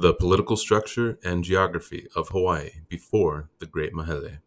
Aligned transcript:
The 0.00 0.14
Political 0.14 0.56
Structure 0.56 1.18
and 1.22 1.44
Geography 1.44 2.08
of 2.16 2.30
Hawaii 2.30 2.70
Before 2.88 3.50
the 3.58 3.66
Great 3.66 3.92
Mahele 3.92 4.38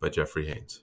by 0.00 0.08
Jeffrey 0.08 0.48
Haynes. 0.48 0.82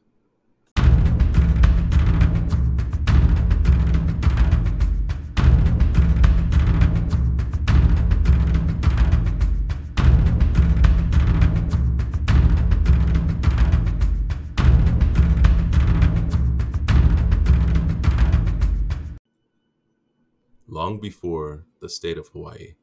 Long 20.69 21.01
before 21.01 21.65
the 21.81 21.89
state 21.89 22.17
of 22.17 22.29
Hawaii, 22.29 22.75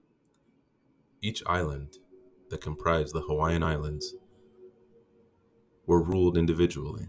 each 1.22 1.42
island 1.46 1.98
that 2.48 2.60
comprised 2.60 3.14
the 3.14 3.20
Hawaiian 3.20 3.62
Islands 3.62 4.14
were 5.86 6.02
ruled 6.02 6.36
individually. 6.36 7.08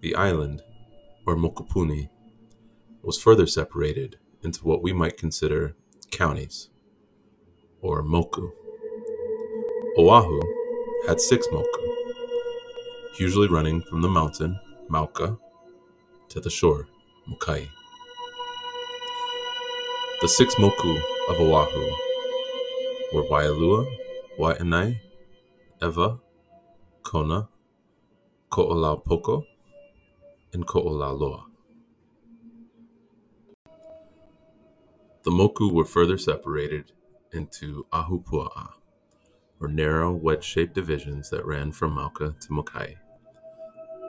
The 0.00 0.14
island, 0.14 0.62
or 1.26 1.34
Mokupuni, 1.36 2.08
was 3.02 3.20
further 3.20 3.46
separated 3.46 4.18
into 4.42 4.64
what 4.64 4.82
we 4.82 4.92
might 4.92 5.16
consider 5.16 5.74
counties, 6.10 6.70
or 7.80 8.02
moku. 8.02 8.50
Oahu 9.98 10.40
had 11.06 11.20
six 11.20 11.46
moku, 11.48 11.64
usually 13.18 13.48
running 13.48 13.82
from 13.82 14.02
the 14.02 14.08
mountain, 14.08 14.58
Mauka, 14.88 15.38
to 16.28 16.40
the 16.40 16.50
shore, 16.50 16.86
Makai. 17.28 17.68
The 20.20 20.28
six 20.28 20.54
moku 20.56 21.00
of 21.28 21.40
Oahu 21.40 22.07
were 23.12 23.22
Waialua, 23.22 23.86
Waianae, 24.38 25.00
Ewa, 25.80 26.20
Kona, 27.02 27.48
Ko'olaupoko, 28.50 29.44
and 30.52 30.66
Ko'olauloa. 30.66 31.44
The 35.24 35.30
moku 35.30 35.72
were 35.72 35.84
further 35.84 36.16
separated 36.18 36.92
into 37.32 37.86
ahupua'a, 37.92 38.68
or 39.60 39.68
narrow, 39.68 40.12
wedge-shaped 40.12 40.74
divisions 40.74 41.30
that 41.30 41.44
ran 41.44 41.72
from 41.72 41.96
Mauka 41.96 42.38
to 42.40 42.48
Makai. 42.48 42.96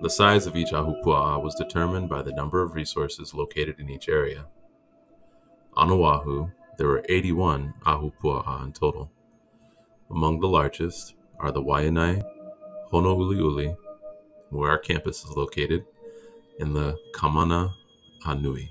The 0.01 0.09
size 0.09 0.45
of 0.47 0.55
each 0.55 0.71
ahupua'a 0.71 1.43
was 1.43 1.55
determined 1.55 2.09
by 2.09 2.21
the 2.21 2.31
number 2.33 2.61
of 2.61 2.73
resources 2.73 3.33
located 3.33 3.79
in 3.79 3.89
each 3.89 4.07
area. 4.07 4.45
On 5.75 5.89
Oahu, 5.89 6.51
there 6.79 6.87
were 6.87 7.03
81 7.09 7.73
ahupua'a 7.85 8.63
in 8.63 8.71
total. 8.71 9.11
Among 10.09 10.39
the 10.39 10.47
largest 10.47 11.13
are 11.37 11.51
the 11.51 11.61
Waianae, 11.61 12.23
Honouliuli, 12.93 13.75
where 14.49 14.71
our 14.71 14.77
campus 14.77 15.25
is 15.25 15.35
located, 15.35 15.83
and 16.57 16.73
the 16.73 16.97
Kamana 17.13 17.73
Hanui. 18.25 18.69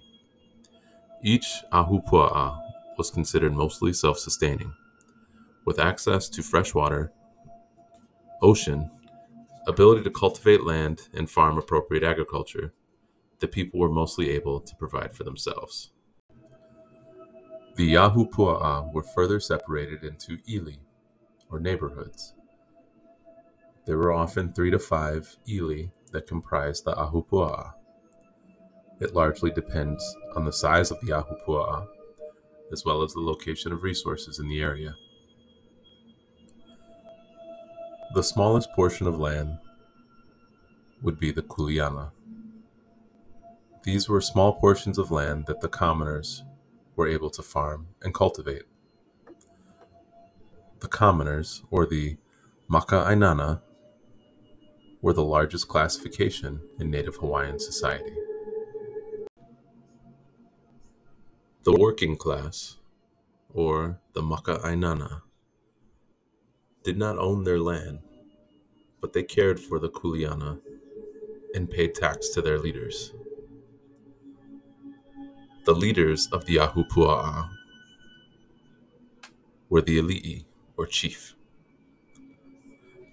Each 1.22 1.46
ahupua'a 1.70 2.58
was 2.96 3.10
considered 3.10 3.52
mostly 3.52 3.92
self-sustaining, 3.92 4.72
with 5.66 5.78
access 5.78 6.30
to 6.30 6.42
fresh 6.42 6.72
water, 6.74 7.12
ocean, 8.40 8.90
ability 9.66 10.02
to 10.02 10.10
cultivate 10.10 10.64
land 10.64 11.08
and 11.12 11.28
farm 11.28 11.58
appropriate 11.58 12.04
agriculture. 12.04 12.72
The 13.40 13.48
people 13.48 13.78
were 13.78 13.90
mostly 13.90 14.30
able 14.30 14.60
to 14.60 14.76
provide 14.76 15.12
for 15.14 15.24
themselves. 15.24 15.90
The 17.78 17.94
Ahupua'a 17.94 18.92
were 18.92 19.04
further 19.04 19.38
separated 19.38 20.02
into 20.02 20.38
ili, 20.48 20.80
or 21.48 21.60
neighborhoods. 21.60 22.34
There 23.86 23.96
were 23.96 24.12
often 24.12 24.52
three 24.52 24.72
to 24.72 24.80
five 24.80 25.36
ili 25.46 25.92
that 26.10 26.26
comprised 26.26 26.84
the 26.84 26.94
Ahupua'a. 26.94 27.74
It 29.00 29.14
largely 29.14 29.52
depends 29.52 30.02
on 30.34 30.44
the 30.44 30.52
size 30.52 30.90
of 30.90 30.98
the 31.02 31.12
Ahupua'a, 31.12 31.86
as 32.72 32.84
well 32.84 33.04
as 33.04 33.12
the 33.12 33.20
location 33.20 33.70
of 33.70 33.84
resources 33.84 34.40
in 34.40 34.48
the 34.48 34.60
area. 34.60 34.96
The 38.12 38.24
smallest 38.24 38.72
portion 38.72 39.06
of 39.06 39.20
land 39.20 39.56
would 41.00 41.20
be 41.20 41.30
the 41.30 41.42
kuleana. 41.42 42.10
These 43.84 44.08
were 44.08 44.20
small 44.20 44.54
portions 44.54 44.98
of 44.98 45.12
land 45.12 45.46
that 45.46 45.60
the 45.60 45.68
commoners 45.68 46.42
were 46.98 47.08
able 47.08 47.30
to 47.30 47.42
farm 47.42 47.86
and 48.02 48.12
cultivate. 48.12 48.64
The 50.80 50.88
commoners, 50.88 51.62
or 51.70 51.86
the 51.86 52.16
maka'ainana, 52.68 53.62
were 55.00 55.12
the 55.12 55.24
largest 55.24 55.68
classification 55.68 56.60
in 56.80 56.90
Native 56.90 57.14
Hawaiian 57.16 57.60
society. 57.60 58.16
The 61.62 61.76
working 61.76 62.16
class, 62.16 62.78
or 63.54 64.00
the 64.12 64.22
maka'ainana, 64.22 65.22
did 66.82 66.98
not 66.98 67.16
own 67.16 67.44
their 67.44 67.60
land, 67.60 68.00
but 69.00 69.12
they 69.12 69.22
cared 69.22 69.60
for 69.60 69.78
the 69.78 69.88
kuleana 69.88 70.58
and 71.54 71.70
paid 71.70 71.94
tax 71.94 72.30
to 72.30 72.42
their 72.42 72.58
leaders. 72.58 73.12
The 75.68 75.74
leaders 75.74 76.28
of 76.32 76.46
the 76.46 76.56
Ahupua'a 76.56 77.50
were 79.68 79.82
the 79.82 79.98
Ali'i, 79.98 80.46
or 80.78 80.86
chief. 80.86 81.36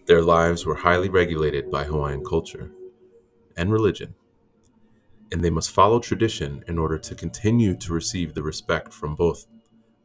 Their 0.05 0.21
lives 0.21 0.65
were 0.65 0.75
highly 0.75 1.09
regulated 1.09 1.69
by 1.69 1.83
Hawaiian 1.83 2.23
culture 2.23 2.71
and 3.57 3.73
religion, 3.73 4.15
and 5.33 5.43
they 5.43 5.49
must 5.49 5.69
follow 5.69 5.99
tradition 5.99 6.63
in 6.65 6.79
order 6.79 6.97
to 6.97 7.13
continue 7.13 7.75
to 7.75 7.91
receive 7.91 8.33
the 8.33 8.41
respect 8.41 8.93
from 8.93 9.15
both 9.15 9.47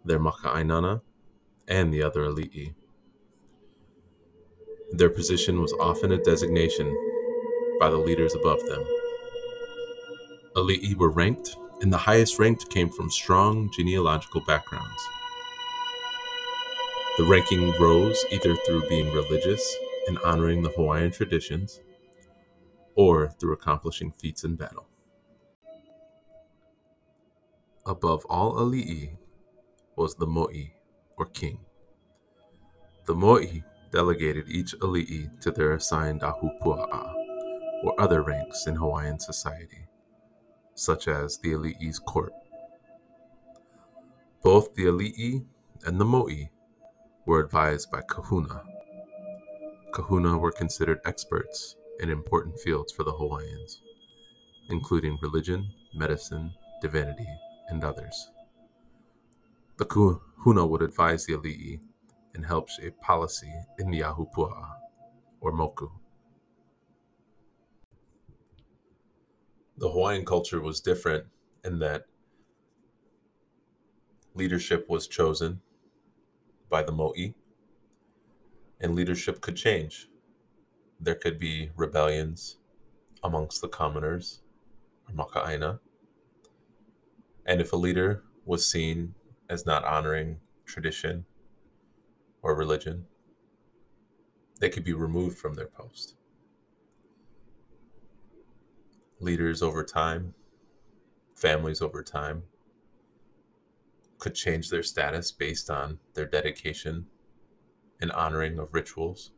their 0.04 0.18
maka'ainana 0.18 1.02
and 1.68 1.94
the 1.94 2.02
other 2.02 2.22
Ali'i. 2.22 2.74
Their 4.90 5.10
position 5.10 5.62
was 5.62 5.72
often 5.74 6.10
a 6.10 6.18
designation 6.18 6.88
by 7.78 7.90
the 7.90 7.96
leaders 7.96 8.34
above 8.34 8.58
them. 8.66 8.84
Ali'i 10.56 10.96
were 10.96 11.10
ranked, 11.10 11.56
and 11.80 11.92
the 11.92 11.98
highest 11.98 12.38
ranked 12.38 12.68
came 12.70 12.90
from 12.90 13.10
strong 13.10 13.70
genealogical 13.72 14.40
backgrounds. 14.42 15.02
The 17.16 17.24
ranking 17.24 17.72
rose 17.80 18.24
either 18.30 18.54
through 18.54 18.88
being 18.88 19.12
religious 19.12 19.76
and 20.06 20.18
honoring 20.24 20.62
the 20.62 20.70
Hawaiian 20.70 21.10
traditions, 21.10 21.80
or 22.94 23.28
through 23.28 23.52
accomplishing 23.52 24.12
feats 24.12 24.44
in 24.44 24.56
battle. 24.56 24.86
Above 27.86 28.24
all 28.26 28.54
ali'i 28.54 29.16
was 29.96 30.14
the 30.14 30.26
mo'i, 30.26 30.72
or 31.16 31.26
king. 31.26 31.60
The 33.06 33.14
mo'i 33.14 33.62
delegated 33.90 34.48
each 34.48 34.74
ali'i 34.80 35.38
to 35.40 35.50
their 35.50 35.72
assigned 35.74 36.22
ahupua'a, 36.22 37.14
or 37.84 38.00
other 38.00 38.22
ranks 38.22 38.66
in 38.66 38.76
Hawaiian 38.76 39.18
society, 39.18 39.86
such 40.80 41.08
as 41.08 41.36
the 41.38 41.52
ali'i's 41.52 41.98
court. 41.98 42.32
Both 44.42 44.74
the 44.74 44.84
ali'i 44.86 45.44
and 45.84 46.00
the 46.00 46.06
mo'i 46.06 46.48
were 47.26 47.40
advised 47.40 47.90
by 47.90 48.00
kahuna. 48.00 48.62
Kahuna 49.92 50.38
were 50.38 50.50
considered 50.50 51.00
experts 51.04 51.76
in 52.00 52.08
important 52.08 52.58
fields 52.60 52.94
for 52.94 53.04
the 53.04 53.12
Hawaiians, 53.12 53.82
including 54.70 55.18
religion, 55.20 55.68
medicine, 55.94 56.54
divinity, 56.80 57.28
and 57.68 57.84
others. 57.84 58.30
The 59.76 59.84
kahuna 59.84 60.64
would 60.64 60.80
advise 60.80 61.26
the 61.26 61.34
ali'i 61.34 61.80
and 62.34 62.46
help 62.46 62.70
shape 62.70 62.98
policy 63.02 63.52
in 63.78 63.90
the 63.90 64.00
ahupua'a, 64.00 64.76
or 65.42 65.52
moku. 65.52 65.90
The 69.80 69.88
Hawaiian 69.88 70.26
culture 70.26 70.60
was 70.60 70.82
different 70.82 71.24
in 71.64 71.78
that 71.78 72.04
leadership 74.34 74.90
was 74.90 75.08
chosen 75.08 75.62
by 76.68 76.82
the 76.82 76.92
mo'i, 76.92 77.32
and 78.78 78.94
leadership 78.94 79.40
could 79.40 79.56
change. 79.56 80.10
There 81.00 81.14
could 81.14 81.38
be 81.38 81.70
rebellions 81.76 82.58
amongst 83.24 83.62
the 83.62 83.68
commoners, 83.68 84.42
or 85.08 85.14
maka'aina, 85.14 85.80
and 87.46 87.62
if 87.62 87.72
a 87.72 87.76
leader 87.76 88.22
was 88.44 88.66
seen 88.66 89.14
as 89.48 89.64
not 89.64 89.82
honoring 89.86 90.40
tradition 90.66 91.24
or 92.42 92.54
religion, 92.54 93.06
they 94.60 94.68
could 94.68 94.84
be 94.84 94.92
removed 94.92 95.38
from 95.38 95.54
their 95.54 95.68
post. 95.68 96.16
Leaders 99.20 99.62
over 99.62 99.84
time, 99.84 100.34
families 101.34 101.82
over 101.82 102.02
time, 102.02 102.42
could 104.18 104.34
change 104.34 104.70
their 104.70 104.82
status 104.82 105.30
based 105.30 105.70
on 105.70 105.98
their 106.14 106.26
dedication 106.26 107.06
and 108.00 108.10
honoring 108.12 108.58
of 108.58 108.72
rituals. 108.72 109.32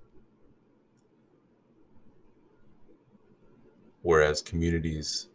Whereas 4.02 4.40
communities 4.40 5.28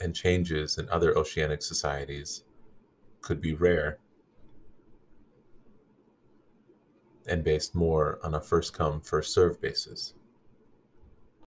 and 0.00 0.14
changes 0.14 0.78
in 0.78 0.88
other 0.88 1.16
oceanic 1.16 1.62
societies 1.62 2.44
could 3.20 3.40
be 3.40 3.54
rare 3.54 3.98
and 7.26 7.44
based 7.44 7.74
more 7.74 8.18
on 8.22 8.34
a 8.34 8.40
first 8.40 8.72
come, 8.72 9.00
first 9.00 9.32
serve 9.32 9.60
basis. 9.60 10.14